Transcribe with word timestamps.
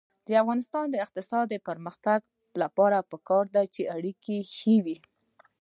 د 0.27 0.29
افغانستان 0.41 0.85
د 0.91 0.95
اقتصادي 1.05 1.57
پرمختګ 1.67 2.19
لپاره 2.61 3.07
پکار 3.11 3.45
ده 3.55 3.63
چې 3.73 3.81
اړیکې 3.95 4.37
ښې 4.55 4.75
وي. 4.85 4.97